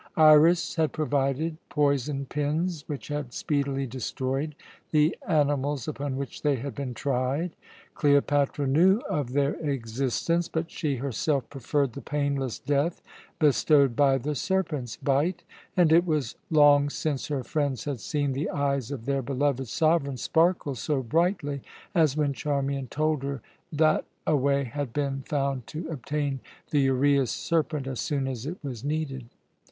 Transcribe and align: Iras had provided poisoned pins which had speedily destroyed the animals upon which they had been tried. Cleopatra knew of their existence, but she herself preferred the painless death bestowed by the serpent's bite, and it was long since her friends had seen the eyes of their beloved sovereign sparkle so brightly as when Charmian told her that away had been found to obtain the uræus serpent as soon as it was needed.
Iras 0.17 0.73
had 0.77 0.93
provided 0.93 1.57
poisoned 1.69 2.29
pins 2.29 2.83
which 2.87 3.09
had 3.09 3.35
speedily 3.35 3.85
destroyed 3.85 4.55
the 4.89 5.15
animals 5.27 5.87
upon 5.87 6.15
which 6.17 6.41
they 6.41 6.55
had 6.55 6.73
been 6.73 6.95
tried. 6.95 7.51
Cleopatra 7.93 8.65
knew 8.65 9.01
of 9.01 9.33
their 9.33 9.53
existence, 9.59 10.47
but 10.47 10.71
she 10.71 10.95
herself 10.95 11.47
preferred 11.51 11.93
the 11.93 12.01
painless 12.01 12.57
death 12.57 12.99
bestowed 13.37 13.95
by 13.95 14.17
the 14.17 14.33
serpent's 14.33 14.97
bite, 14.97 15.43
and 15.77 15.93
it 15.93 16.07
was 16.07 16.35
long 16.49 16.89
since 16.89 17.27
her 17.27 17.43
friends 17.43 17.83
had 17.85 17.99
seen 17.99 18.31
the 18.33 18.49
eyes 18.49 18.89
of 18.89 19.05
their 19.05 19.21
beloved 19.21 19.67
sovereign 19.67 20.17
sparkle 20.17 20.73
so 20.73 21.03
brightly 21.03 21.61
as 21.93 22.17
when 22.17 22.33
Charmian 22.33 22.87
told 22.87 23.21
her 23.21 23.39
that 23.71 24.05
away 24.25 24.63
had 24.63 24.93
been 24.93 25.21
found 25.27 25.67
to 25.67 25.87
obtain 25.89 26.39
the 26.71 26.87
uræus 26.87 27.27
serpent 27.27 27.85
as 27.85 27.99
soon 27.99 28.27
as 28.27 28.47
it 28.47 28.57
was 28.63 28.83
needed. 28.83 29.29